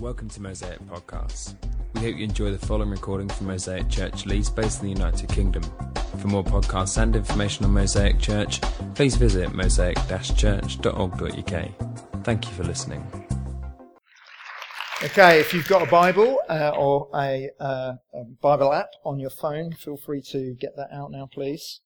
[0.00, 1.56] Welcome to Mosaic Podcasts.
[1.94, 5.28] We hope you enjoy the following recording from Mosaic Church Leeds, based in the United
[5.28, 5.64] Kingdom.
[6.18, 8.60] For more podcasts and information on Mosaic Church,
[8.94, 12.24] please visit mosaic-church.org.uk.
[12.24, 13.04] Thank you for listening.
[15.02, 19.30] Okay, if you've got a Bible uh, or a, uh, a Bible app on your
[19.30, 21.80] phone, feel free to get that out now, please.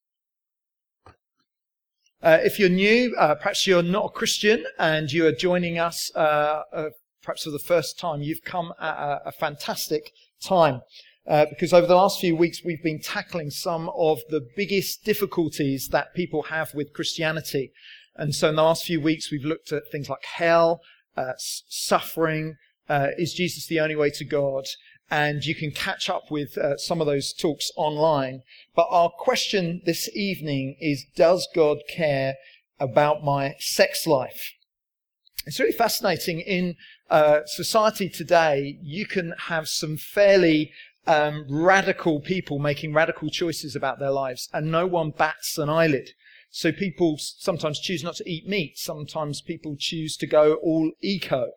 [2.22, 6.14] Uh, if you're new, uh, perhaps you're not a Christian and you are joining us
[6.14, 6.90] uh, uh,
[7.22, 10.82] perhaps for the first time, you've come at a, a fantastic time.
[11.26, 15.88] Uh, because over the last few weeks we've been tackling some of the biggest difficulties
[15.88, 17.72] that people have with Christianity.
[18.16, 20.80] And so in the last few weeks we've looked at things like hell,
[21.16, 22.56] uh, suffering,
[22.90, 24.66] is Jesus the only way to God?
[25.12, 28.40] and you can catch up with uh, some of those talks online.
[28.74, 32.36] But our question this evening is Does God care
[32.80, 34.54] about my sex life?
[35.44, 36.40] It's really fascinating.
[36.40, 36.76] In
[37.12, 40.72] uh, society today, you can have some fairly
[41.06, 46.08] um, radical people making radical choices about their lives, and no one bats an eyelid.
[46.50, 48.78] So people sometimes choose not to eat meat.
[48.78, 51.50] Sometimes people choose to go all eco.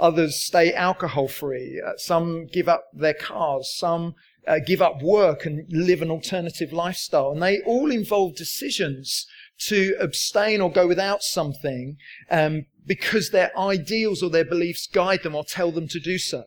[0.00, 1.80] Others stay alcohol free.
[1.86, 3.70] Uh, some give up their cars.
[3.76, 4.14] Some
[4.46, 7.32] uh, give up work and live an alternative lifestyle.
[7.32, 9.26] And they all involve decisions
[9.60, 11.96] to abstain or go without something
[12.30, 16.44] um, because their ideals or their beliefs guide them or tell them to do so.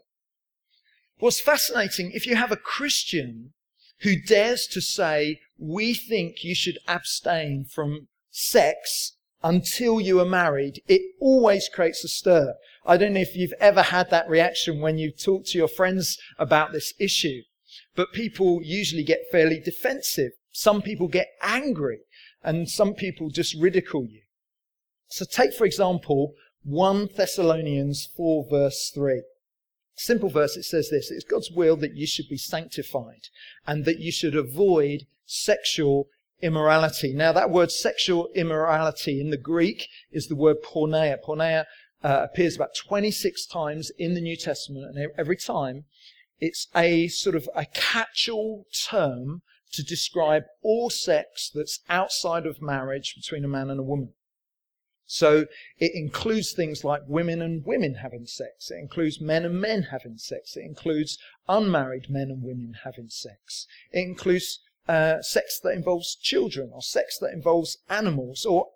[1.19, 3.53] What's fascinating, if you have a Christian
[3.99, 10.81] who dares to say, we think you should abstain from sex until you are married,
[10.87, 12.55] it always creates a stir.
[12.85, 16.17] I don't know if you've ever had that reaction when you talk to your friends
[16.37, 17.41] about this issue,
[17.95, 20.31] but people usually get fairly defensive.
[20.51, 21.99] Some people get angry
[22.45, 24.21] and some people just ridicule you.
[25.07, 29.23] So take, for example, 1 Thessalonians 4 verse 3.
[29.95, 33.29] Simple verse, it says this, it's God's will that you should be sanctified
[33.65, 36.07] and that you should avoid sexual
[36.41, 37.13] immorality.
[37.13, 41.17] Now that word sexual immorality in the Greek is the word porneia.
[41.25, 41.65] Porneia
[42.03, 45.85] uh, appears about 26 times in the New Testament, and every time
[46.39, 49.41] it's a sort of a catch-all term
[49.75, 54.13] to describe all sex that's outside of marriage between a man and a woman.
[55.07, 55.45] So
[55.77, 58.71] it includes things like women and women having sex.
[58.71, 60.57] It includes men and men having sex.
[60.57, 63.67] It includes unmarried men and women having sex.
[63.91, 68.69] It includes uh, sex that involves children or sex that involves animals or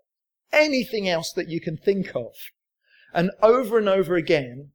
[0.52, 2.34] anything else that you can think of.
[3.14, 4.72] And over and over again,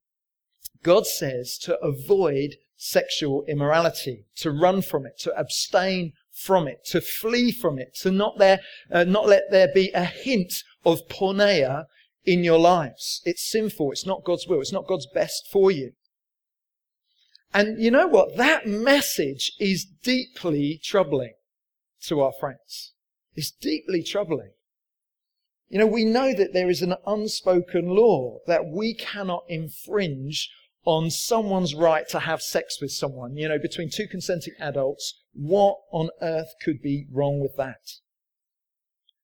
[0.83, 7.01] God says to avoid sexual immorality, to run from it, to abstain from it, to
[7.01, 11.85] flee from it, to not there, uh, not let there be a hint of porneia
[12.25, 13.23] in your lives.
[13.25, 13.93] It's sinful.
[13.93, 14.61] It's not God's will.
[14.61, 15.93] It's not God's best for you.
[17.53, 18.37] And you know what?
[18.37, 21.35] That message is deeply troubling
[22.07, 22.93] to our friends.
[23.37, 24.51] It's deeply troubling.
[25.69, 30.51] You know, we know that there is an unspoken law that we cannot infringe
[30.85, 35.21] on someone's right to have sex with someone, you know, between two consenting adults.
[35.33, 38.01] What on earth could be wrong with that?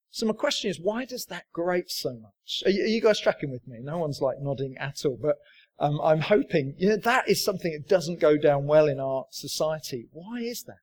[0.09, 2.63] So my question is, why does that grate so much?
[2.65, 3.79] Are you, are you guys tracking with me?
[3.81, 5.37] No one's like nodding at all, but
[5.79, 9.25] um, I'm hoping, you know, that is something that doesn't go down well in our
[9.31, 10.07] society.
[10.11, 10.79] Why is that?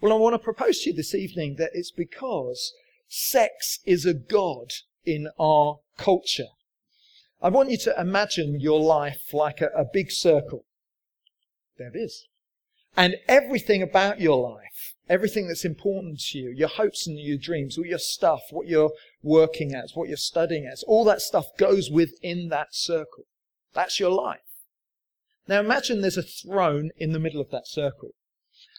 [0.00, 2.72] Well, I want to propose to you this evening that it's because
[3.14, 4.72] Sex is a god
[5.04, 6.48] in our culture.
[7.42, 10.64] I want you to imagine your life like a, a big circle.
[11.76, 12.28] There it is.
[12.96, 17.76] And everything about your life, everything that's important to you, your hopes and your dreams,
[17.76, 18.92] all your stuff, what you're
[19.22, 23.24] working at, what you're studying at, all that stuff goes within that circle.
[23.74, 24.40] That's your life.
[25.48, 28.10] Now imagine there's a throne in the middle of that circle.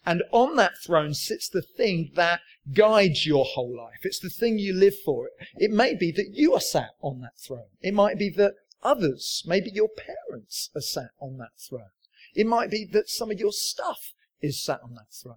[0.06, 2.42] And on that throne sits the thing that
[2.74, 4.00] guides your whole life.
[4.04, 5.30] It's the thing you live for.
[5.56, 7.70] It may be that you are sat on that throne.
[7.82, 11.92] It might be that others, maybe your parents, are sat on that throne.
[12.36, 15.36] It might be that some of your stuff is sat on that throne.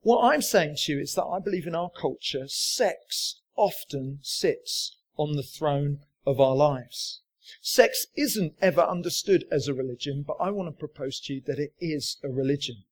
[0.00, 4.96] What I'm saying to you is that I believe in our culture, sex often sits
[5.16, 7.20] on the throne of our lives.
[7.60, 11.58] Sex isn't ever understood as a religion, but I want to propose to you that
[11.58, 12.84] it is a religion.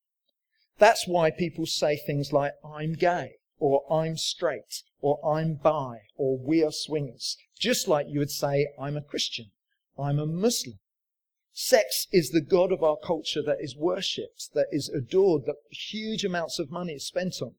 [0.81, 6.39] That's why people say things like, I'm gay, or I'm straight, or I'm bi, or
[6.39, 7.37] we are swingers.
[7.59, 9.51] Just like you would say, I'm a Christian,
[9.99, 10.79] I'm a Muslim.
[11.53, 16.25] Sex is the God of our culture that is worshipped, that is adored, that huge
[16.25, 17.57] amounts of money is spent on.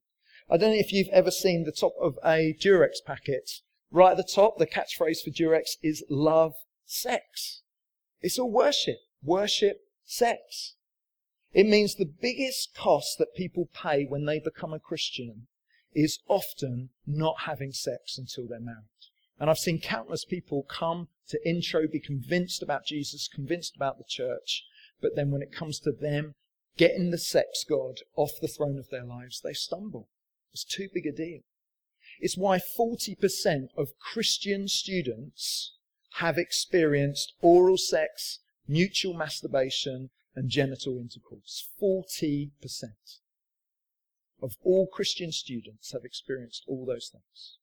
[0.50, 3.60] I don't know if you've ever seen the top of a Durex packet.
[3.92, 6.54] Right at the top, the catchphrase for Durex is love
[6.86, 7.62] sex.
[8.20, 8.98] It's all worship.
[9.22, 10.74] worship sex.
[11.52, 15.46] It means the biggest cost that people pay when they become a Christian
[15.94, 18.86] is often not having sex until they're married.
[19.38, 24.04] And I've seen countless people come to intro, be convinced about Jesus, convinced about the
[24.08, 24.64] church,
[25.00, 26.34] but then when it comes to them
[26.76, 30.08] getting the sex God off the throne of their lives, they stumble.
[30.52, 31.40] It's too big a deal.
[32.20, 35.74] It's why 40% of Christian students
[36.16, 38.38] have experienced oral sex,
[38.68, 41.68] mutual masturbation, and genital intercourse.
[41.80, 42.50] 40%
[44.42, 47.58] of all Christian students have experienced all those things.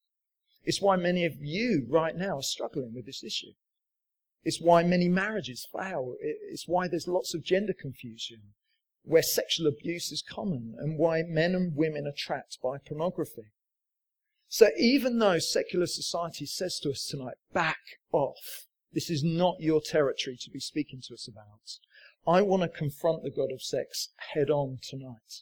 [0.63, 3.53] It's why many of you right now are struggling with this issue.
[4.43, 6.15] It's why many marriages fail.
[6.21, 8.53] It's why there's lots of gender confusion,
[9.03, 13.51] where sexual abuse is common, and why men and women are trapped by pornography.
[14.47, 19.81] So even though secular society says to us tonight, back off, this is not your
[19.81, 21.77] territory to be speaking to us about,
[22.29, 25.41] I want to confront the God of sex head on tonight.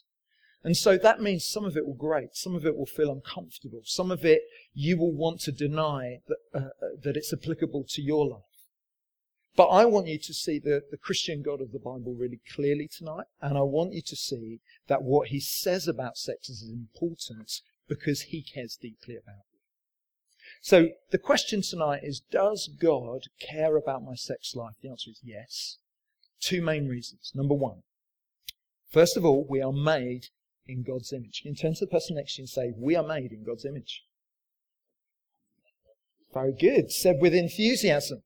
[0.64, 3.82] And so that means some of it will grate, some of it will feel uncomfortable,
[3.84, 4.40] some of it
[4.74, 8.42] you will want to deny that, uh, uh, that it's applicable to your life.
[9.54, 12.88] But I want you to see the, the Christian God of the Bible really clearly
[12.88, 17.60] tonight, and I want you to see that what he says about sex is important
[17.86, 19.60] because he cares deeply about it.
[20.62, 24.74] So the question tonight is, does God care about my sex life?
[24.82, 25.78] The answer is yes.
[26.40, 27.32] Two main reasons.
[27.34, 27.82] Number one,
[28.90, 30.26] first of all, we are made
[30.66, 31.42] in God's image.
[31.42, 33.64] Can turn to the person next to you and say, We are made in God's
[33.64, 34.02] image.
[36.32, 36.92] Very good.
[36.92, 38.22] Said with enthusiasm.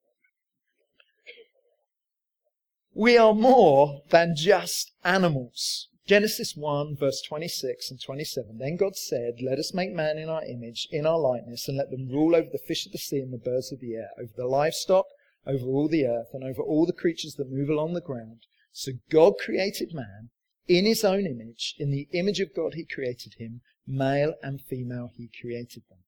[2.94, 5.88] We are more than just animals.
[6.06, 8.58] Genesis 1, verse 26 and 27.
[8.58, 11.90] Then God said, Let us make man in our image, in our likeness, and let
[11.90, 14.32] them rule over the fish of the sea and the birds of the air, over
[14.36, 15.06] the livestock,
[15.46, 18.46] over all the earth, and over all the creatures that move along the ground.
[18.72, 20.30] So God created man
[20.68, 25.10] in his own image, in the image of God he created him, male and female
[25.16, 25.98] he created them.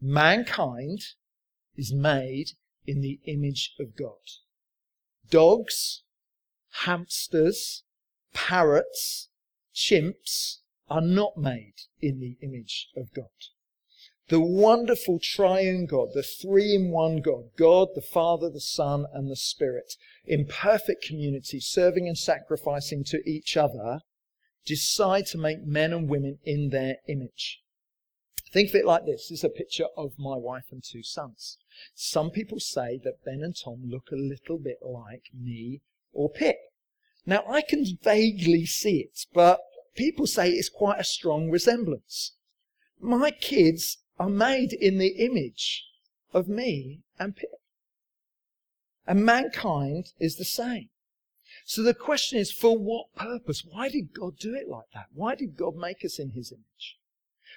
[0.00, 1.00] Mankind
[1.76, 2.52] is made
[2.86, 4.16] in the image of God.
[5.30, 6.02] Dogs,
[6.84, 7.84] hamsters,
[8.32, 9.28] parrots,
[9.74, 10.58] chimps
[10.88, 13.28] are not made in the image of God
[14.32, 19.30] the wonderful triune God, the three in one God, God, the Father, the Son, and
[19.30, 19.92] the Spirit,
[20.24, 24.00] in perfect community, serving and sacrificing to each other,
[24.64, 27.60] decide to make men and women in their image.
[28.50, 29.28] Think of it like this.
[29.28, 31.58] This is a picture of my wife and two sons.
[31.94, 36.56] Some people say that Ben and Tom look a little bit like me or Pip.
[37.26, 39.60] Now I can vaguely see it, but
[39.94, 42.32] people say it's quite a strong resemblance.
[42.98, 45.84] My kids are made in the image
[46.32, 47.50] of me and Pip.
[49.06, 50.90] And mankind is the same.
[51.64, 53.64] So the question is, for what purpose?
[53.68, 55.06] Why did God do it like that?
[55.12, 56.98] Why did God make us in his image?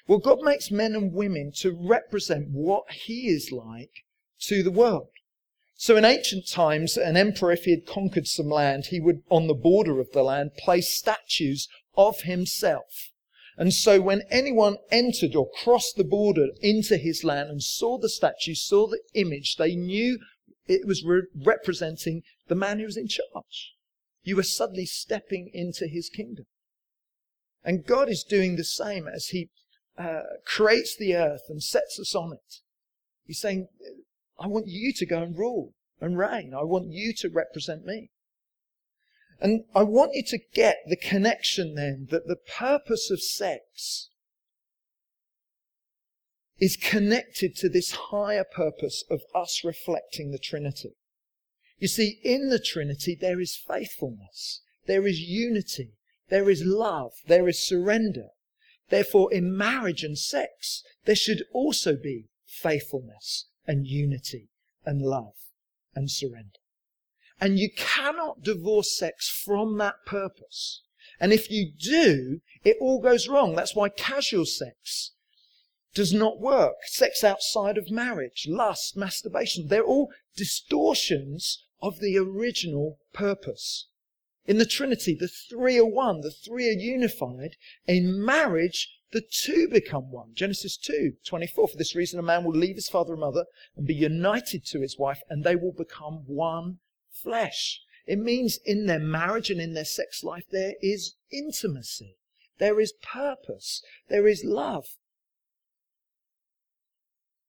[0.07, 4.05] Well, God makes men and women to represent what he is like
[4.41, 5.09] to the world.
[5.75, 9.47] So in ancient times, an emperor, if he had conquered some land, he would, on
[9.47, 11.67] the border of the land, place statues
[11.97, 13.11] of himself
[13.57, 18.09] and so when anyone entered or crossed the border into his land and saw the
[18.09, 20.19] statue, saw the image, they knew
[20.67, 23.73] it was re- representing the man who was in charge.
[24.23, 26.45] You were suddenly stepping into his kingdom.
[27.63, 29.49] And God is doing the same as he
[29.97, 32.55] uh, creates the earth and sets us on it.
[33.25, 33.67] He's saying,
[34.39, 36.53] I want you to go and rule and reign.
[36.53, 38.09] I want you to represent me.
[39.39, 44.09] And I want you to get the connection then that the purpose of sex
[46.57, 50.95] is connected to this higher purpose of us reflecting the Trinity.
[51.79, 55.91] You see, in the Trinity, there is faithfulness, there is unity,
[56.29, 58.29] there is love, there is surrender.
[58.89, 64.49] Therefore, in marriage and sex, there should also be faithfulness and unity
[64.85, 65.33] and love
[65.93, 66.59] and surrender.
[67.39, 70.81] And you cannot divorce sex from that purpose.
[71.19, 73.55] And if you do, it all goes wrong.
[73.55, 75.11] That's why casual sex
[75.93, 76.75] does not work.
[76.87, 83.87] Sex outside of marriage, lust, masturbation, they're all distortions of the original purpose.
[84.45, 87.55] In the Trinity, the three are one, the three are unified.
[87.87, 90.31] In marriage, the two become one.
[90.33, 91.69] Genesis 2, 24.
[91.69, 94.81] For this reason, a man will leave his father and mother and be united to
[94.81, 96.79] his wife, and they will become one
[97.15, 97.81] flesh.
[98.05, 102.17] It means in their marriage and in their sex life, there is intimacy.
[102.57, 103.83] There is purpose.
[104.07, 104.85] There is love.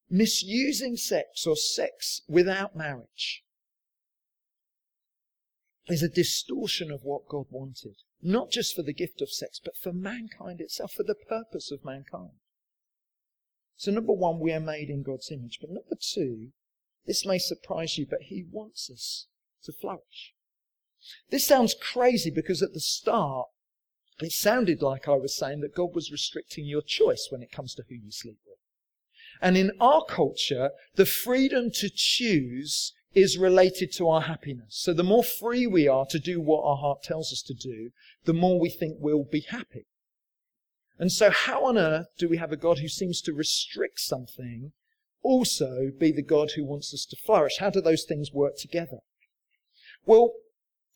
[0.09, 3.43] Misusing sex or sex without marriage
[5.89, 9.77] is a distortion of what God wanted, not just for the gift of sex, but
[9.77, 12.39] for mankind itself, for the purpose of mankind.
[13.77, 15.59] So, number one, we are made in God's image.
[15.61, 16.53] But number two,
[17.05, 19.27] this may surprise you, but He wants us
[19.67, 20.33] to flourish.
[21.31, 23.49] This sounds crazy because at the start,
[24.21, 27.75] it sounded like I was saying that God was restricting your choice when it comes
[27.75, 28.59] to who you sleep with.
[29.41, 34.77] And in our culture, the freedom to choose is related to our happiness.
[34.79, 37.91] So the more free we are to do what our heart tells us to do,
[38.25, 39.87] the more we think we'll be happy.
[40.99, 44.73] And so how on earth do we have a God who seems to restrict something
[45.23, 47.59] also be the God who wants us to flourish?
[47.59, 48.99] How do those things work together?
[50.07, 50.33] Well,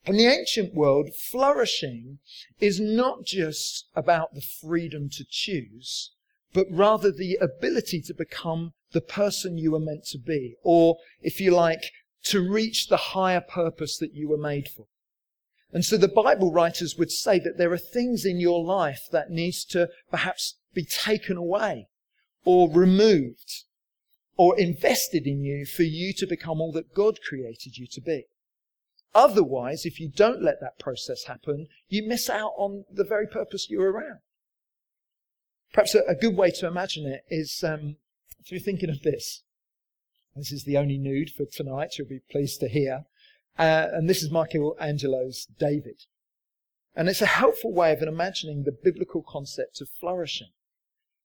[0.05, 2.19] in the ancient world, flourishing
[2.59, 6.11] is not just about the freedom to choose,
[6.53, 11.39] but rather the ability to become the person you were meant to be, or if
[11.39, 11.91] you like,
[12.23, 14.87] to reach the higher purpose that you were made for.
[15.73, 19.29] And so the Bible writers would say that there are things in your life that
[19.29, 21.87] needs to perhaps be taken away
[22.43, 23.65] or removed
[24.35, 28.25] or invested in you for you to become all that God created you to be.
[29.13, 33.69] Otherwise, if you don't let that process happen, you miss out on the very purpose
[33.69, 34.19] you're around.
[35.73, 37.97] Perhaps a, a good way to imagine it is um,
[38.47, 39.43] through thinking of this.
[40.35, 43.05] This is the only nude for tonight, you'll be pleased to hear.
[43.59, 46.05] Uh, and this is Michelangelo's David.
[46.95, 50.51] And it's a helpful way of imagining the biblical concept of flourishing.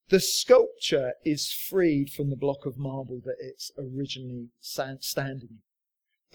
[0.09, 5.59] The sculpture is freed from the block of marble that it's originally standing in.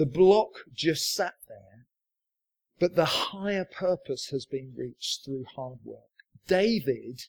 [0.01, 1.86] The block just sat there,
[2.79, 6.25] but the higher purpose has been reached through hard work.
[6.48, 7.25] David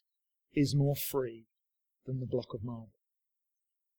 [0.54, 1.44] is more free
[2.06, 2.94] than the block of marble.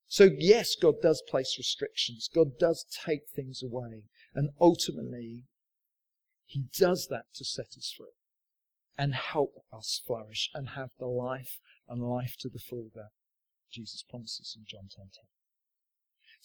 [0.07, 2.27] So yes, God does place restrictions.
[2.33, 4.05] God does take things away.
[4.33, 5.43] And ultimately,
[6.47, 8.17] He does that to set us free
[8.97, 13.11] and help us flourish and have the life and life to the full that
[13.69, 15.32] Jesus promises in John 10:10.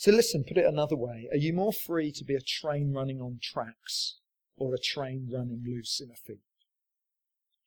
[0.00, 0.12] 10, 10.
[0.12, 1.28] So listen, put it another way.
[1.30, 4.18] Are you more free to be a train running on tracks
[4.56, 6.40] or a train running loose in a field?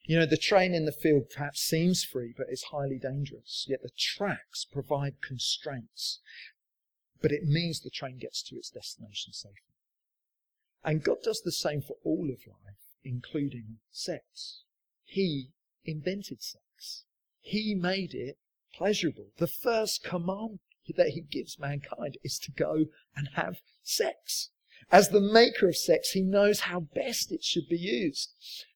[0.06, 3.66] You know, the train in the field perhaps seems free, but is highly dangerous.
[3.68, 6.20] Yet the tracks provide constraints.
[7.22, 9.58] But it means the train gets to its destination safely.
[10.84, 14.64] And God does the same for all of life, including sex.
[15.06, 15.52] He
[15.86, 17.06] invented sex.
[17.40, 18.38] He made it
[18.74, 19.28] pleasurable.
[19.38, 20.62] The first commandment
[20.98, 22.86] that he gives mankind is to go
[23.16, 24.50] and have sex.
[24.92, 28.34] As the maker of sex, he knows how best it should be used.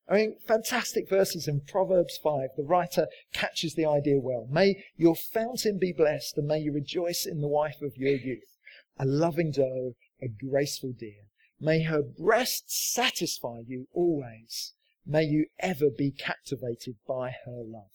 [0.07, 2.49] I mean, fantastic verses in Proverbs 5.
[2.55, 4.47] The writer catches the idea well.
[4.49, 8.57] May your fountain be blessed and may you rejoice in the wife of your youth.
[8.97, 11.25] A loving doe, a graceful deer.
[11.59, 14.73] May her breasts satisfy you always.
[15.05, 17.91] May you ever be captivated by her love.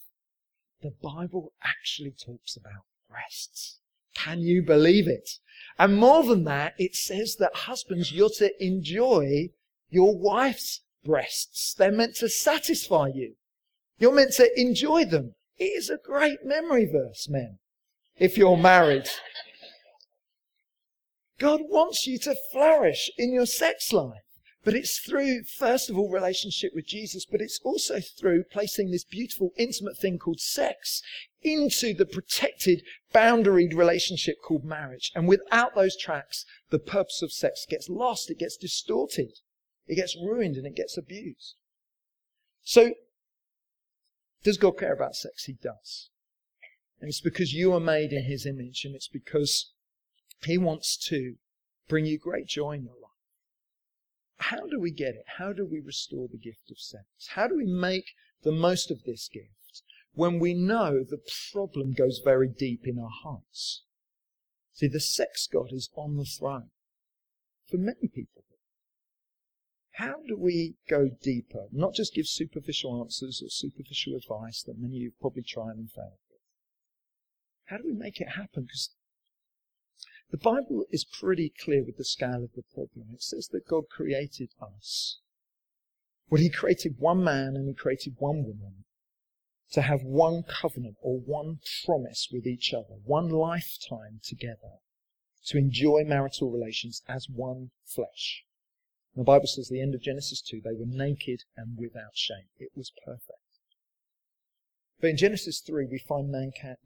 [0.82, 3.79] The Bible actually talks about breasts.
[4.24, 5.28] Can you believe it?
[5.78, 9.48] And more than that, it says that husbands, you're to enjoy
[9.88, 11.74] your wife's breasts.
[11.74, 13.34] They're meant to satisfy you.
[13.98, 15.34] You're meant to enjoy them.
[15.58, 17.58] It is a great memory verse, men,
[18.18, 19.08] if you're married.
[21.38, 24.29] God wants you to flourish in your sex life.
[24.62, 29.04] But it's through, first of all, relationship with Jesus, but it's also through placing this
[29.04, 31.02] beautiful, intimate thing called sex
[31.42, 32.82] into the protected,
[33.14, 35.12] boundaried relationship called marriage.
[35.14, 39.32] And without those tracks, the purpose of sex gets lost, it gets distorted,
[39.86, 41.54] it gets ruined, and it gets abused.
[42.62, 42.92] So,
[44.42, 45.44] does God care about sex?
[45.44, 46.10] He does.
[47.00, 49.72] And it's because you are made in His image, and it's because
[50.44, 51.36] He wants to
[51.88, 52.99] bring you great joy in your life.
[54.40, 55.24] How do we get it?
[55.38, 57.04] How do we restore the gift of sex?
[57.28, 58.10] How do we make
[58.42, 59.60] the most of this gift?
[60.14, 61.20] when we know the
[61.52, 63.82] problem goes very deep in our hearts.
[64.72, 66.70] See, the sex god is on the throne
[67.70, 68.44] for many people.
[69.92, 71.66] How do we go deeper?
[71.72, 75.90] Not just give superficial answers or superficial advice that many of you probably tried and
[75.90, 76.40] failed with.
[77.66, 78.62] How do we make it happen?
[78.64, 78.90] Because
[80.30, 83.08] the Bible is pretty clear with the scale of the problem.
[83.12, 85.18] It says that God created us.
[86.28, 88.84] Well, He created one man and He created one woman
[89.72, 94.78] to have one covenant or one promise with each other, one lifetime together,
[95.46, 98.44] to enjoy marital relations as one flesh.
[99.16, 102.48] the Bible says at the end of Genesis 2, they were naked and without shame.
[102.58, 103.49] It was perfect.
[105.00, 106.76] But in Genesis 3, we find mankind,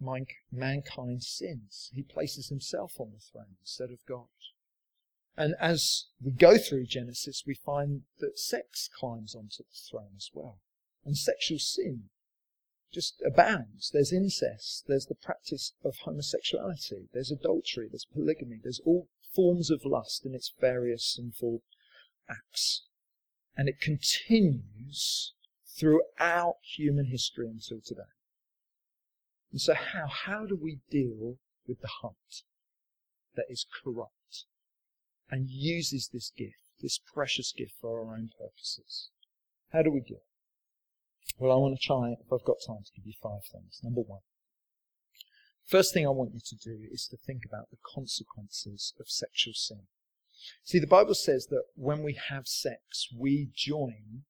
[0.52, 1.90] mankind sins.
[1.92, 4.28] He places himself on the throne instead of God.
[5.37, 10.30] And as we go through Genesis, we find that sex climbs onto the throne as
[10.33, 10.61] well.
[11.04, 12.04] And sexual sin
[12.92, 13.90] just abounds.
[13.92, 19.85] There's incest, there's the practice of homosexuality, there's adultery, there's polygamy, there's all forms of
[19.85, 21.62] lust in its various sinful
[22.30, 22.87] acts.
[23.56, 25.34] And it continues
[25.78, 28.02] throughout human history until today.
[29.50, 30.07] And so how?
[30.09, 32.43] How do we deal with the heart
[33.37, 34.45] that is corrupt
[35.31, 39.11] and uses this gift, this precious gift for our own purposes?
[39.73, 40.23] How do we do it?
[41.38, 43.81] Well, I want to try, if I've got time, to give you five things.
[43.83, 44.21] Number one.
[45.66, 49.54] First thing I want you to do is to think about the consequences of sexual
[49.54, 49.83] sin.
[50.62, 54.25] See, the Bible says that when we have sex, we join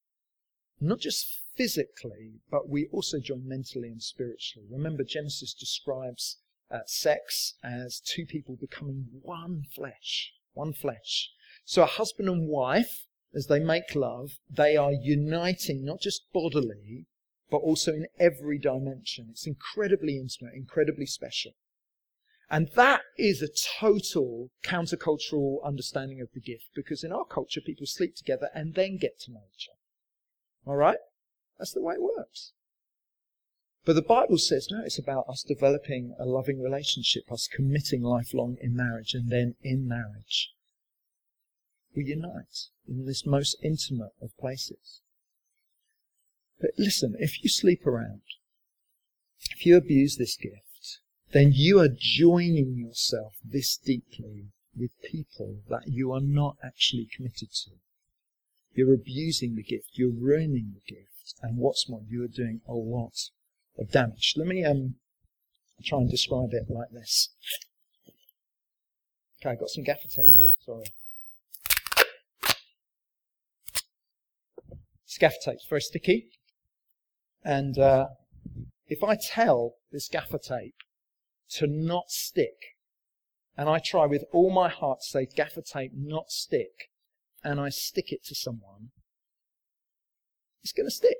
[0.87, 1.27] not just
[1.57, 4.67] physically, but we also join mentally and spiritually.
[4.71, 6.39] Remember, Genesis describes
[6.71, 11.31] uh, sex as two people becoming one flesh, one flesh.
[11.65, 17.07] So a husband and wife, as they make love, they are uniting not just bodily,
[17.51, 19.29] but also in every dimension.
[19.31, 21.53] It's incredibly intimate, incredibly special.
[22.51, 23.49] And that is a
[23.81, 28.99] total countercultural understanding of the gift because in our culture, people sleep together and then
[28.99, 29.79] get to know each other.
[30.67, 30.99] All right?
[31.59, 32.53] That's the way it works.
[33.85, 38.57] But the Bible says, no, it's about us developing a loving relationship, us committing lifelong
[38.61, 40.53] in marriage, and then in marriage,
[41.95, 45.03] we unite in this most intimate of places.
[46.61, 48.23] But listen, if you sleep around,
[49.51, 51.01] if you abuse this gift,
[51.33, 57.51] then you are joining yourself this deeply with people that you are not actually committed
[57.53, 57.73] to.
[58.75, 62.75] You're abusing the gift, you're ruining the gift, and what's more, you are doing a
[62.75, 63.31] lot
[63.79, 64.35] of damage.
[64.37, 64.97] Let me um,
[65.85, 67.31] try and describe it like this.
[69.41, 70.85] Okay, I've got some gaffer tape here, sorry.
[75.07, 76.27] This gaffer tape's very sticky,
[77.45, 78.07] and uh,
[78.89, 80.75] if I tell this gaffer tape
[81.51, 82.75] to not stick.
[83.57, 86.91] And I try with all my heart to say, gaffer tape, not stick.
[87.45, 88.91] And I stick it to someone.
[90.63, 91.19] It's going to stick.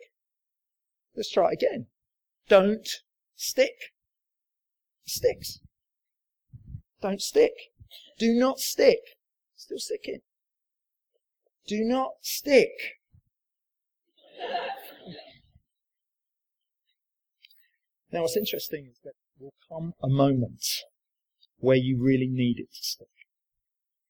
[1.15, 1.87] Let's try it again.
[2.49, 2.89] Don't
[3.37, 3.93] stick.
[5.07, 5.61] Sticks.
[7.03, 7.53] Don't stick.
[8.19, 9.01] Do not stick.
[9.55, 10.21] Still sticking.
[11.67, 12.71] Do not stick.
[18.15, 20.65] Now, what's interesting is that will come a moment
[21.59, 23.09] where you really need it to stick.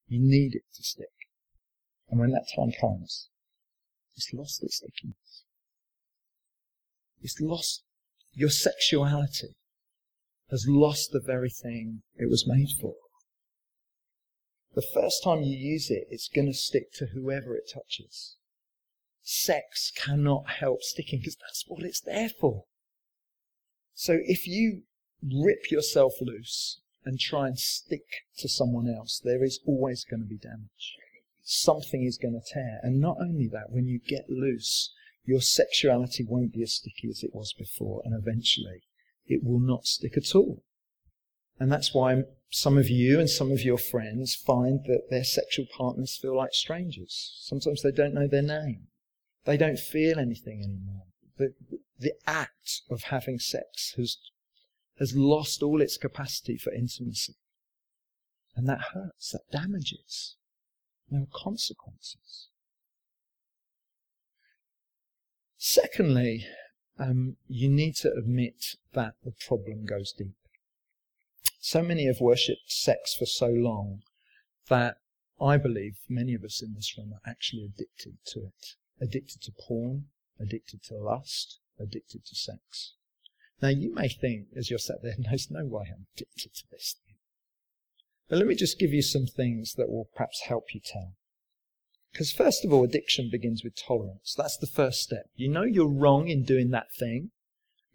[0.08, 1.23] You need it to stick.
[2.14, 3.28] And when that time comes,
[4.14, 5.42] it's lost its stickiness.
[7.20, 7.82] It's lost
[8.32, 9.56] your sexuality
[10.48, 12.94] has lost the very thing it was made for.
[14.76, 18.36] The first time you use it, it's going to stick to whoever it touches.
[19.24, 22.62] Sex cannot help sticking because that's what it's there for.
[23.94, 24.82] So if you
[25.20, 28.06] rip yourself loose and try and stick
[28.38, 30.94] to someone else, there is always going to be damage.
[31.44, 32.80] Something is going to tear.
[32.82, 34.92] And not only that, when you get loose,
[35.24, 38.82] your sexuality won't be as sticky as it was before, and eventually
[39.26, 40.62] it will not stick at all.
[41.58, 45.66] And that's why some of you and some of your friends find that their sexual
[45.76, 47.36] partners feel like strangers.
[47.40, 48.88] Sometimes they don't know their name.
[49.44, 51.04] They don't feel anything anymore.
[51.36, 51.54] The,
[51.98, 54.18] the act of having sex has
[54.98, 57.34] has lost all its capacity for intimacy.
[58.54, 60.36] And that hurts, that damages.
[61.10, 62.48] There are consequences.
[65.56, 66.46] Secondly,
[66.98, 70.36] um, you need to admit that the problem goes deep.
[71.58, 74.02] So many have worshipped sex for so long
[74.68, 74.98] that
[75.40, 78.76] I believe many of us in this room are actually addicted to it.
[79.00, 80.06] Addicted to porn,
[80.38, 82.94] addicted to lust, addicted to sex.
[83.60, 86.96] Now, you may think, as you're sat there, there's no way I'm addicted to this.
[88.28, 91.14] But let me just give you some things that will perhaps help you tell.
[92.12, 94.34] Because first of all, addiction begins with tolerance.
[94.36, 95.26] That's the first step.
[95.34, 97.30] You know you're wrong in doing that thing,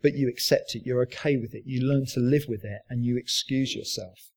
[0.01, 0.85] but you accept it.
[0.85, 1.63] You're okay with it.
[1.65, 4.29] You learn to live with it and you excuse yourself.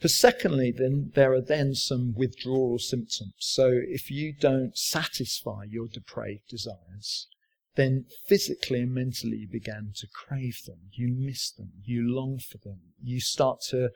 [0.00, 3.34] But secondly, then there are then some withdrawal symptoms.
[3.38, 7.28] So if you don't satisfy your depraved desires,
[7.76, 10.90] then physically and mentally you begin to crave them.
[10.92, 11.70] You miss them.
[11.84, 12.80] You long for them.
[13.02, 13.90] You start to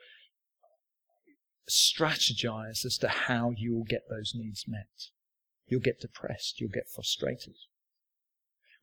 [1.69, 5.09] strategize as to how you will get those needs met.
[5.67, 6.59] You'll get depressed.
[6.59, 7.55] You'll get frustrated.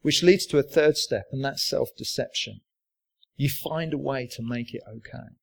[0.03, 2.61] Which leads to a third step, and that's self deception.
[3.37, 5.37] You find a way to make it okay.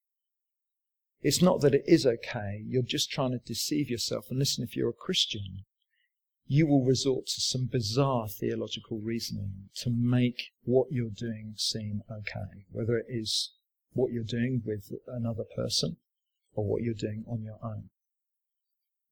[1.24, 2.64] It's not that it is okay.
[2.66, 4.28] You're just trying to deceive yourself.
[4.30, 5.66] And listen, if you're a Christian,
[6.48, 12.66] you will resort to some bizarre theological reasoning to make what you're doing seem okay,
[12.72, 13.54] whether it is
[13.94, 15.98] what you're doing with another person
[16.54, 17.90] or what you're doing on your own.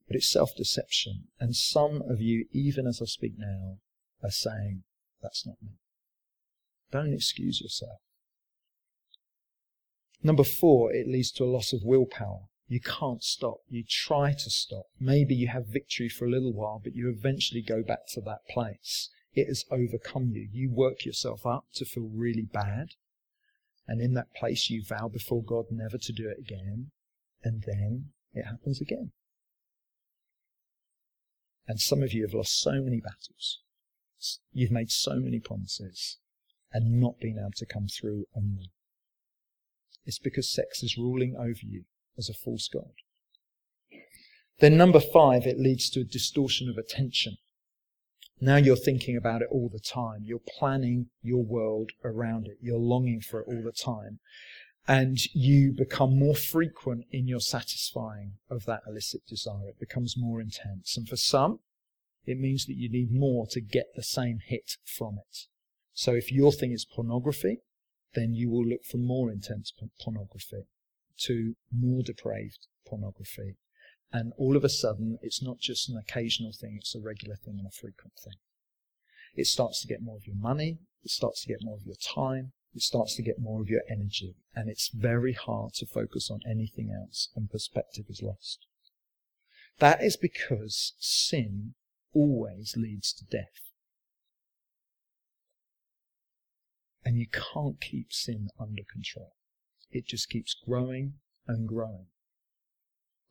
[0.07, 1.25] But it's self-deception.
[1.39, 3.77] And some of you, even as I speak now,
[4.23, 4.83] are saying,
[5.21, 5.73] that's not me.
[6.91, 7.99] Don't excuse yourself.
[10.23, 12.47] Number four, it leads to a loss of willpower.
[12.67, 13.59] You can't stop.
[13.69, 14.87] You try to stop.
[14.99, 18.47] Maybe you have victory for a little while, but you eventually go back to that
[18.49, 19.09] place.
[19.33, 20.49] It has overcome you.
[20.51, 22.89] You work yourself up to feel really bad.
[23.87, 26.91] And in that place, you vow before God never to do it again.
[27.43, 29.11] And then it happens again.
[31.67, 33.59] And some of you have lost so many battles.
[34.51, 36.17] You've made so many promises
[36.73, 38.67] and not been able to come through on them.
[40.05, 41.83] It's because sex is ruling over you
[42.17, 42.91] as a false god.
[44.59, 47.37] Then number five, it leads to a distortion of attention.
[48.41, 50.23] Now you're thinking about it all the time.
[50.23, 52.57] You're planning your world around it.
[52.61, 54.19] You're longing for it all the time.
[54.87, 59.69] And you become more frequent in your satisfying of that illicit desire.
[59.69, 60.97] It becomes more intense.
[60.97, 61.59] And for some,
[62.25, 65.47] it means that you need more to get the same hit from it.
[65.93, 67.57] So if your thing is pornography,
[68.13, 70.63] then you will look for more intense pornography,
[71.25, 73.57] to more depraved pornography.
[74.11, 77.57] And all of a sudden, it's not just an occasional thing, it's a regular thing
[77.59, 78.35] and a frequent thing.
[79.35, 81.95] It starts to get more of your money, it starts to get more of your
[81.95, 86.29] time, it starts to get more of your energy, and it's very hard to focus
[86.31, 88.65] on anything else, and perspective is lost.
[89.79, 91.73] That is because sin
[92.13, 93.71] always leads to death.
[97.05, 99.33] And you can't keep sin under control.
[99.89, 101.13] It just keeps growing
[101.47, 102.07] and growing.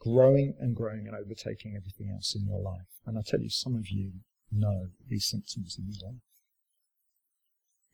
[0.00, 2.86] Growing and growing and overtaking everything else in your life.
[3.06, 4.12] And I tell you, some of you
[4.50, 6.20] know these symptoms in your life.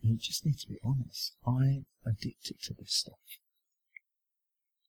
[0.04, 1.34] You just need to be honest.
[1.46, 3.38] I'm addicted to this stuff.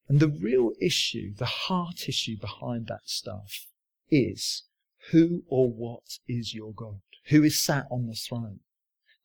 [0.10, 3.68] And the real issue, the heart issue behind that stuff
[4.12, 4.64] is
[5.12, 7.00] who or what is your God?
[7.28, 8.60] Who is sat on the throne?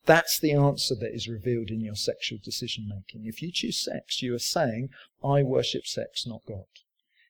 [0.05, 3.27] That's the answer that is revealed in your sexual decision making.
[3.27, 4.89] If you choose sex, you are saying,
[5.23, 6.65] I worship sex, not God.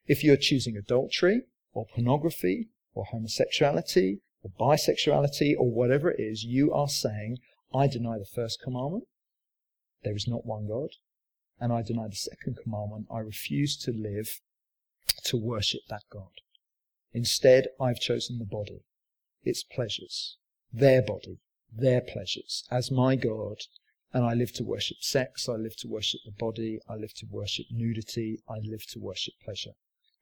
[0.06, 1.42] If you're choosing adultery
[1.74, 7.40] or pornography or homosexuality or bisexuality or whatever it is, you are saying,
[7.74, 9.06] I deny the first commandment.
[10.04, 10.90] There is not one God.
[11.60, 13.08] And I deny the second commandment.
[13.12, 14.42] I refuse to live
[15.26, 16.32] to worship that God.
[17.14, 18.84] Instead, I've chosen the body,
[19.44, 20.38] its pleasures,
[20.72, 21.40] their body,
[21.72, 23.58] their pleasures as my God,
[24.14, 27.26] and I live to worship sex, I live to worship the body, I live to
[27.30, 29.72] worship nudity, I live to worship pleasure.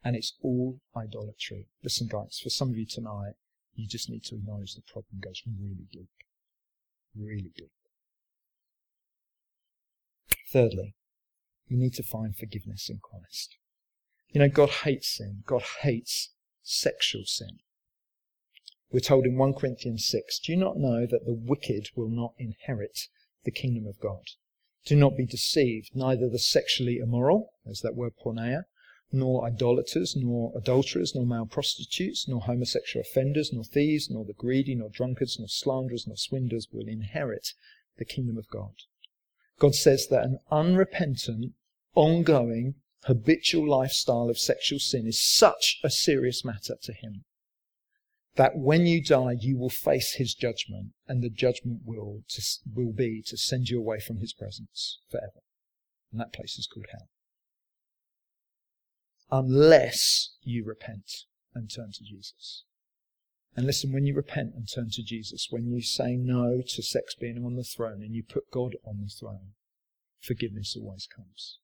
[0.03, 1.67] And it's all idolatry.
[1.83, 3.33] Listen, guys, for some of you tonight,
[3.75, 6.09] you just need to acknowledge the problem goes really deep.
[7.15, 7.71] Really deep.
[10.51, 10.95] Thirdly,
[11.67, 13.57] you need to find forgiveness in Christ.
[14.29, 15.43] You know, God hates sin.
[15.45, 16.29] God hates
[16.61, 17.59] sexual sin.
[18.91, 22.33] We're told in 1 Corinthians 6, Do you not know that the wicked will not
[22.37, 23.07] inherit
[23.43, 24.23] the kingdom of God?
[24.85, 28.63] Do not be deceived, neither the sexually immoral, as that word porneia,
[29.11, 34.75] nor idolaters, nor adulterers, nor male prostitutes, nor homosexual offenders, nor thieves, nor the greedy,
[34.75, 37.53] nor drunkards, nor slanderers, nor swindlers will inherit
[37.97, 38.73] the kingdom of God.
[39.59, 41.53] God says that an unrepentant,
[41.95, 47.23] ongoing, habitual lifestyle of sexual sin is such a serious matter to him
[48.39, 52.41] that when you die, you will face his judgment, and the judgment will, to,
[52.73, 55.41] will be to send you away from his presence forever.
[56.11, 57.09] And that place is called hell.
[59.31, 62.63] Unless you repent and turn to Jesus.
[63.55, 67.15] And listen, when you repent and turn to Jesus, when you say no to sex
[67.15, 69.53] being on the throne and you put God on the throne,
[70.21, 71.59] forgiveness always comes.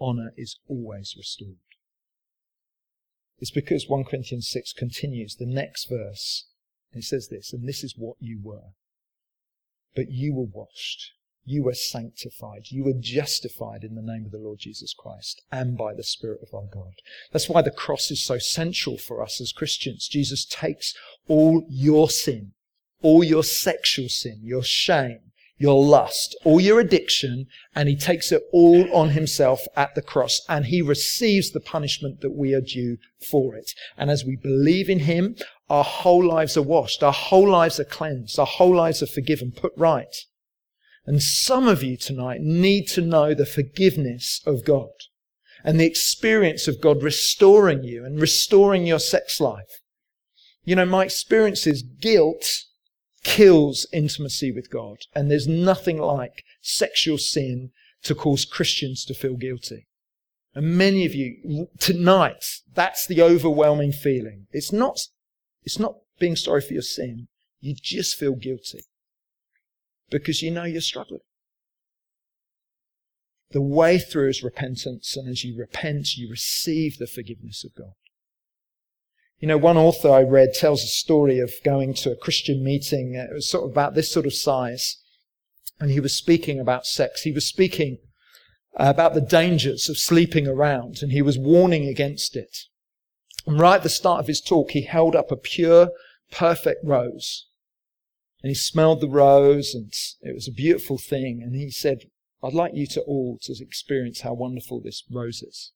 [0.00, 1.56] Honor is always restored.
[3.38, 6.46] It's because 1 Corinthians 6 continues the next verse.
[6.92, 8.72] It says this, and this is what you were.
[9.94, 11.12] But you were washed.
[11.48, 12.70] You were sanctified.
[12.70, 16.40] You were justified in the name of the Lord Jesus Christ and by the Spirit
[16.42, 16.94] of our God.
[17.32, 20.08] That's why the cross is so central for us as Christians.
[20.08, 20.92] Jesus takes
[21.28, 22.50] all your sin,
[23.00, 25.20] all your sexual sin, your shame,
[25.56, 30.40] your lust, all your addiction, and he takes it all on himself at the cross
[30.48, 33.72] and he receives the punishment that we are due for it.
[33.96, 35.36] And as we believe in him,
[35.70, 39.52] our whole lives are washed, our whole lives are cleansed, our whole lives are forgiven,
[39.52, 40.24] put right.
[41.06, 44.90] And some of you tonight need to know the forgiveness of God.
[45.64, 49.80] and the experience of God restoring you and restoring your sex life.
[50.64, 52.44] You know, my experience is guilt
[53.26, 54.98] kills intimacy with God.
[55.12, 57.72] And there's nothing like sexual sin
[58.04, 59.88] to cause Christians to feel guilty.
[60.54, 64.46] And many of you tonight, that's the overwhelming feeling.
[64.52, 65.00] It's not,
[65.64, 67.26] it's not being sorry for your sin.
[67.60, 68.82] You just feel guilty
[70.10, 71.20] because you know you're struggling.
[73.50, 77.92] The way through is repentance, and as you repent, you receive the forgiveness of God.
[79.38, 83.14] You know, one author I read tells a story of going to a Christian meeting.
[83.14, 84.96] It was sort of about this sort of size.
[85.78, 87.22] And he was speaking about sex.
[87.22, 87.98] He was speaking
[88.78, 92.56] uh, about the dangers of sleeping around and he was warning against it.
[93.46, 95.90] And right at the start of his talk, he held up a pure,
[96.32, 97.46] perfect rose.
[98.46, 101.42] And he smelled the rose and it was a beautiful thing.
[101.42, 102.04] And he said,
[102.44, 105.72] I'd like you to all to experience how wonderful this rose is.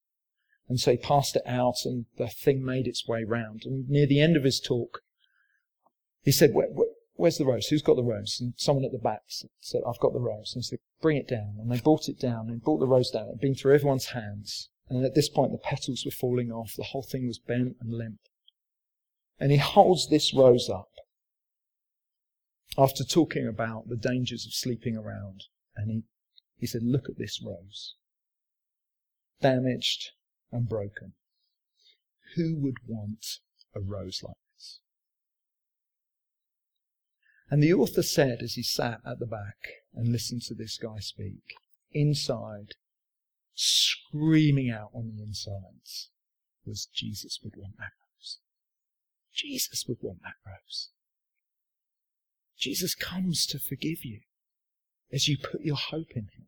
[0.69, 3.63] And so he passed it out and the thing made its way round.
[3.65, 5.01] And near the end of his talk,
[6.23, 7.67] he said, where, where, where's the rose?
[7.67, 8.39] Who's got the rose?
[8.41, 9.23] And someone at the back
[9.59, 10.53] said, I've got the rose.
[10.55, 11.57] And he said, bring it down.
[11.59, 13.25] And they brought it down and brought the rose down.
[13.25, 14.69] It had been through everyone's hands.
[14.89, 16.75] And at this point, the petals were falling off.
[16.77, 18.21] The whole thing was bent and limp.
[19.41, 20.90] And he holds this rose up
[22.79, 25.45] after talking about the dangers of sleeping around.
[25.77, 26.03] And he,
[26.59, 27.95] he said, look at this rose.
[29.41, 30.11] Damaged,
[30.53, 31.13] and broken.
[32.37, 33.25] Who would want
[33.75, 34.81] a rose like this?
[37.51, 39.57] And the author said as he sat at the back
[39.95, 41.43] and listened to this guy speak,
[41.93, 42.75] inside,
[43.55, 46.11] screaming out on the insides,
[46.65, 48.39] was Jesus would want that rose.
[49.35, 50.91] Jesus would want that rose.
[52.61, 54.21] Jesus comes to forgive you
[55.13, 56.47] as you put your hope in him.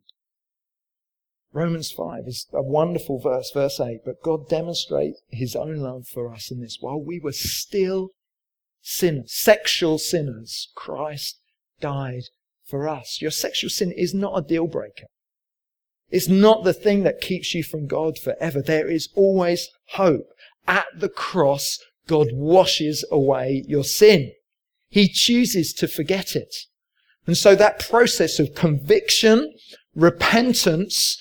[1.51, 3.99] Romans 5 is a wonderful verse, verse 8.
[4.05, 6.77] But God demonstrates his own love for us in this.
[6.79, 8.09] While we were still
[8.81, 11.39] sinners, sexual sinners, Christ
[11.79, 12.23] died
[12.65, 13.21] for us.
[13.21, 15.07] Your sexual sin is not a deal breaker.
[16.09, 18.61] It's not the thing that keeps you from God forever.
[18.61, 20.27] There is always hope.
[20.67, 24.31] At the cross, God washes away your sin.
[24.93, 26.53] He chooses to forget it.
[27.25, 29.53] And so that process of conviction,
[29.95, 31.17] repentance,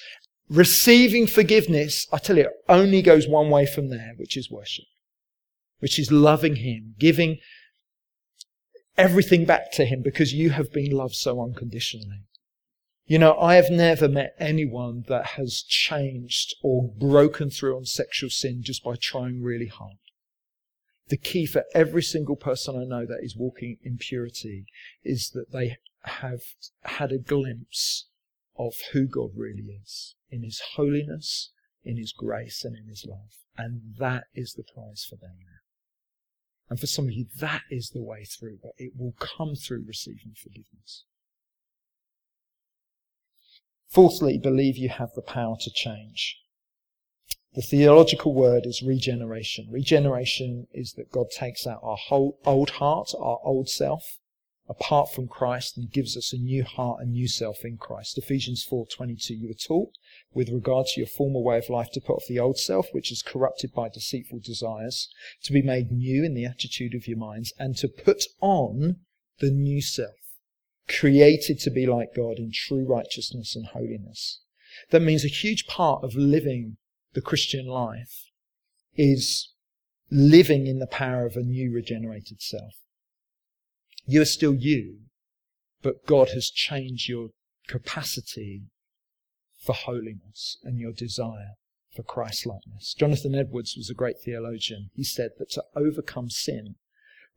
[0.52, 4.84] Receiving forgiveness, I tell you, it only goes one way from there, which is worship,
[5.78, 7.38] which is loving Him, giving
[8.98, 12.24] everything back to Him because you have been loved so unconditionally.
[13.06, 18.28] You know, I have never met anyone that has changed or broken through on sexual
[18.28, 19.96] sin just by trying really hard.
[21.12, 24.64] The key for every single person I know that is walking in purity
[25.04, 26.40] is that they have
[26.84, 28.06] had a glimpse
[28.56, 31.50] of who God really is in His holiness,
[31.84, 33.34] in His grace, and in His love.
[33.58, 35.60] And that is the prize for them now.
[36.70, 39.84] And for some of you, that is the way through, but it will come through
[39.86, 41.04] receiving forgiveness.
[43.90, 46.41] Fourthly, believe you have the power to change.
[47.54, 49.68] The theological word is regeneration.
[49.70, 54.18] Regeneration is that God takes out our whole old heart, our old self,
[54.70, 58.16] apart from Christ and gives us a new heart, a new self in Christ.
[58.16, 59.92] Ephesians 4:22 you were taught
[60.32, 63.12] with regard to your former way of life to put off the old self which
[63.12, 65.10] is corrupted by deceitful desires,
[65.42, 69.00] to be made new in the attitude of your minds and to put on
[69.40, 70.38] the new self,
[70.88, 74.40] created to be like God in true righteousness and holiness.
[74.88, 76.78] That means a huge part of living
[77.14, 78.30] the Christian life
[78.96, 79.52] is
[80.10, 82.74] living in the power of a new regenerated self.
[84.06, 84.98] You're still you,
[85.82, 87.28] but God has changed your
[87.68, 88.62] capacity
[89.58, 91.54] for holiness and your desire
[91.94, 92.94] for Christlikeness.
[92.94, 94.90] Jonathan Edwards was a great theologian.
[94.94, 96.76] He said that to overcome sin,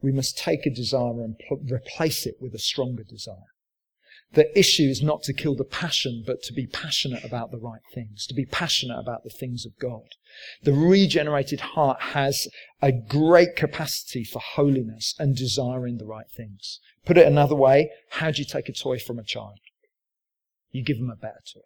[0.02, 3.54] we must take a desire and pl- replace it with a stronger desire.
[4.36, 7.82] The issue is not to kill the passion, but to be passionate about the right
[7.94, 10.10] things, to be passionate about the things of God.
[10.62, 12.50] The regenerated heart has
[12.82, 16.82] a great capacity for holiness and desiring the right things.
[17.06, 19.60] Put it another way, how do you take a toy from a child?
[20.70, 21.62] You give them a better toy.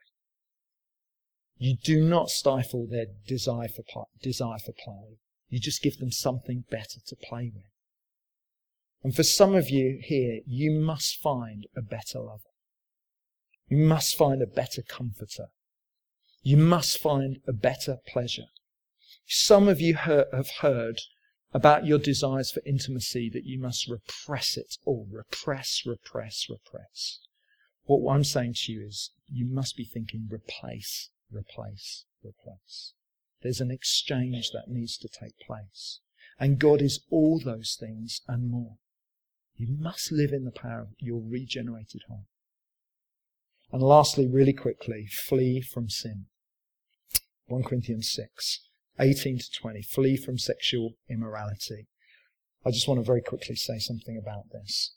[1.57, 5.17] You do not stifle their desire for desire for play.
[5.49, 7.65] You just give them something better to play with.
[9.03, 12.43] And for some of you here, you must find a better lover.
[13.69, 15.47] You must find a better comforter.
[16.41, 18.47] You must find a better pleasure.
[19.27, 21.01] Some of you have heard
[21.53, 25.07] about your desires for intimacy that you must repress it all.
[25.11, 27.19] Repress, repress, repress.
[27.85, 32.93] What I'm saying to you is you must be thinking replace, replace, replace.
[33.41, 35.99] There's an exchange that needs to take place.
[36.39, 38.77] And God is all those things and more.
[39.55, 42.28] You must live in the power of your regenerated heart.
[43.71, 46.25] And lastly, really quickly, flee from sin.
[47.47, 48.67] 1 Corinthians 6,
[48.99, 49.81] 18 to 20.
[49.83, 51.87] Flee from sexual immorality.
[52.65, 54.93] I just want to very quickly say something about this.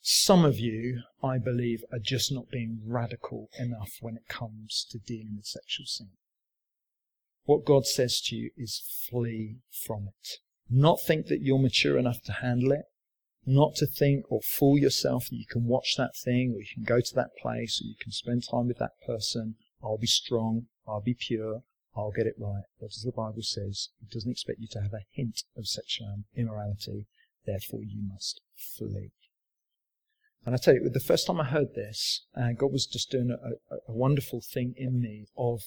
[0.00, 4.98] Some of you, I believe, are just not being radical enough when it comes to
[4.98, 6.10] dealing with sexual sin.
[7.44, 10.38] What God says to you is flee from it.
[10.68, 12.86] Not think that you're mature enough to handle it.
[13.44, 16.84] Not to think or fool yourself that you can watch that thing or you can
[16.84, 19.56] go to that place or you can spend time with that person.
[19.82, 20.66] I'll be strong.
[20.86, 21.62] I'll be pure.
[21.96, 22.64] I'll get it right.
[22.78, 23.88] What does the Bible says?
[24.00, 27.06] It doesn't expect you to have a hint of sexual immorality.
[27.44, 29.10] Therefore, you must flee.
[30.44, 33.30] And I tell you, the first time I heard this, uh, God was just doing
[33.30, 35.62] a, a, a wonderful thing in me of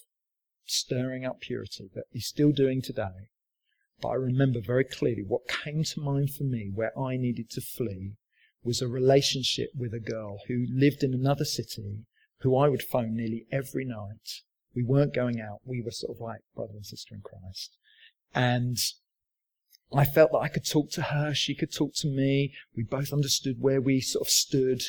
[0.66, 3.30] stirring up purity that He's still doing today.
[4.02, 7.62] But I remember very clearly what came to mind for me where I needed to
[7.62, 8.16] flee
[8.64, 12.06] was a relationship with a girl who lived in another city,
[12.40, 14.42] who I would phone nearly every night.
[14.76, 15.62] We weren't going out.
[15.64, 17.78] We were sort of like brother and sister in Christ.
[18.34, 18.78] And
[19.94, 22.54] I felt that I could talk to her, she could talk to me.
[22.76, 24.84] We both understood where we sort of stood.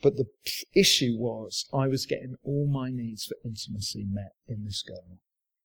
[0.00, 0.26] But the
[0.72, 5.18] issue was I was getting all my needs for intimacy met in this girl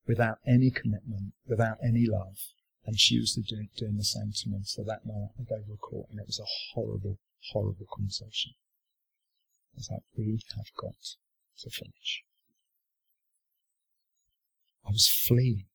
[0.08, 2.38] without any commitment, without any love.
[2.86, 4.60] And she was doing, doing the same to me.
[4.64, 7.18] So that night I gave her a call and it was a horrible,
[7.52, 8.54] horrible conversation.
[9.74, 10.96] I was like, we have got
[11.60, 12.24] to finish.
[14.86, 15.66] I was fleeing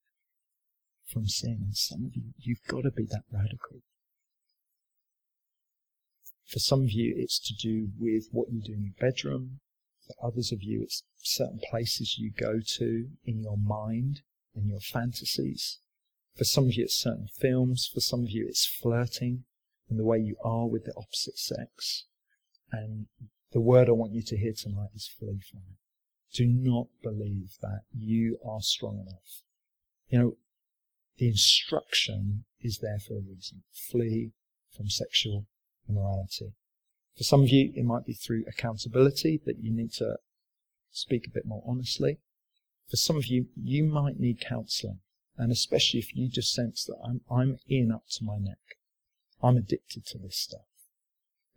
[1.06, 1.58] from sin.
[1.62, 3.80] And some of you, you've got to be that radical.
[6.46, 9.60] For some of you, it's to do with what you do in your bedroom.
[10.08, 14.22] For others of you, it's certain places you go to in your mind,
[14.54, 15.78] in your fantasies.
[16.34, 17.90] For some of you, it's certain films.
[17.92, 19.44] For some of you, it's flirting
[19.88, 22.04] and the way you are with the opposite sex.
[22.72, 23.06] And
[23.52, 25.78] the word I want you to hear tonight is flee from it.
[26.34, 29.42] Do not believe that you are strong enough.
[30.08, 30.36] You know,
[31.16, 33.62] the instruction is there for a reason.
[33.72, 34.32] Flee
[34.76, 35.46] from sexual
[35.88, 36.52] immorality.
[37.18, 40.18] For some of you, it might be through accountability that you need to
[40.92, 42.18] speak a bit more honestly.
[42.88, 45.00] For some of you, you might need counseling.
[45.36, 48.58] And especially if you just sense that I'm, I'm in up to my neck.
[49.42, 50.66] I'm addicted to this stuff.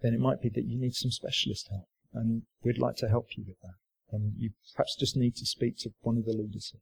[0.01, 1.87] Then it might be that you need some specialist help.
[2.11, 3.75] And we'd like to help you with that.
[4.11, 6.81] And you perhaps just need to speak to one of the leaders here.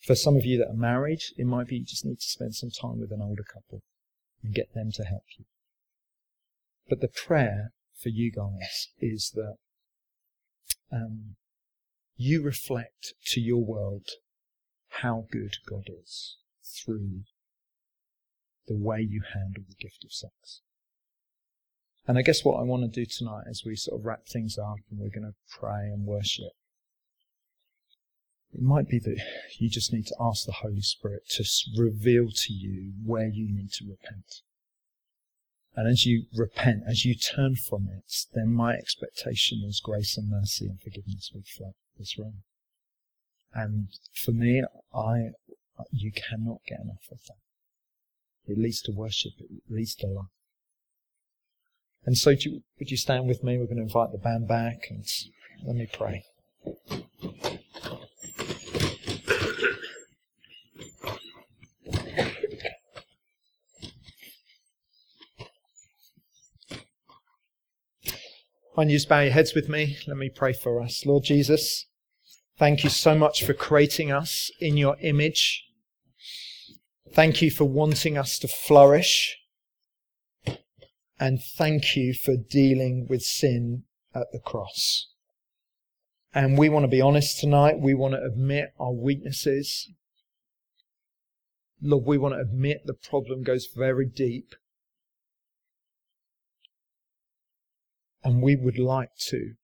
[0.00, 2.56] For some of you that are married, it might be you just need to spend
[2.56, 3.82] some time with an older couple
[4.42, 5.44] and get them to help you.
[6.90, 7.72] But the prayer
[8.02, 9.56] for you guys is that
[10.92, 11.36] um,
[12.16, 14.06] you reflect to your world
[14.88, 17.20] how good God is through
[18.66, 20.60] the way you handle the gift of sex.
[22.06, 24.58] And I guess what I want to do tonight as we sort of wrap things
[24.58, 26.52] up and we're going to pray and worship
[28.52, 29.16] it might be that
[29.58, 31.44] you just need to ask the Holy Spirit to
[31.76, 34.42] reveal to you where you need to repent.
[35.76, 40.28] And as you repent, as you turn from it, then my expectation is grace and
[40.28, 42.42] mercy and forgiveness will flood this room.
[43.54, 45.30] And for me, I,
[45.92, 48.52] you cannot get enough of that.
[48.52, 49.32] It leads to worship.
[49.38, 50.30] It leads to love.
[52.04, 53.58] And so, you, would you stand with me?
[53.58, 55.04] We're going to invite the band back and
[55.64, 56.24] let me pray.
[68.80, 69.98] Why don't you just bow your heads with me?
[70.06, 71.04] Let me pray for us.
[71.04, 71.84] Lord Jesus,
[72.56, 75.66] thank you so much for creating us in your image.
[77.12, 79.36] Thank you for wanting us to flourish.
[81.18, 83.82] And thank you for dealing with sin
[84.14, 85.12] at the cross.
[86.32, 87.80] And we want to be honest tonight.
[87.80, 89.90] We want to admit our weaknesses.
[91.82, 94.54] Lord, we want to admit the problem goes very deep.
[98.22, 99.54] And we would like to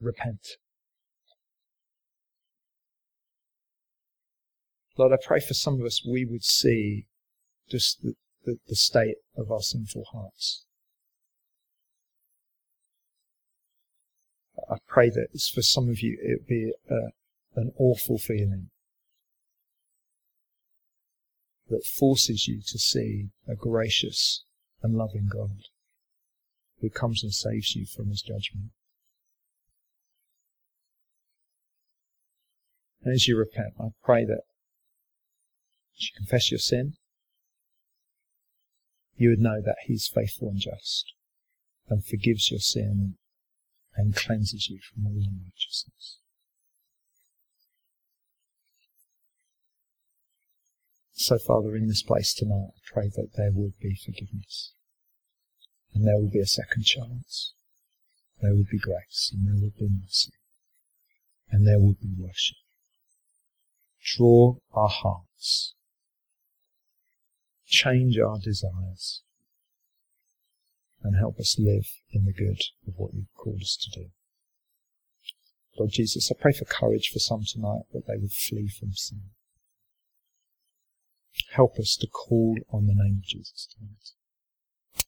[0.00, 0.56] repent.
[4.98, 7.06] Lord, I pray for some of us we would see
[7.68, 10.64] just the, the, the state of our sinful hearts.
[14.70, 18.70] I pray that for some of you it would be a, an awful feeling
[21.68, 24.44] that forces you to see a gracious
[24.82, 25.62] and loving God
[26.80, 28.70] who comes and saves you from his judgment.
[33.02, 34.42] And as you repent, I pray that
[35.96, 36.94] as you confess your sin,
[39.16, 41.12] you would know that He's faithful and just
[41.88, 43.14] and forgives your sin
[43.94, 46.18] and cleanses you from all unrighteousness.
[51.12, 54.74] So, Father, in this place tonight, I pray that there would be forgiveness
[55.96, 57.54] and there would be a second chance.
[58.42, 60.34] There would be grace and there would be mercy
[61.50, 62.58] and there would be worship.
[64.04, 65.74] Draw our hearts.
[67.64, 69.22] Change our desires
[71.02, 74.06] and help us live in the good of what you've called us to do.
[75.78, 79.22] Lord Jesus, I pray for courage for some tonight that they would flee from sin.
[81.52, 84.10] Help us to call on the name of Jesus tonight.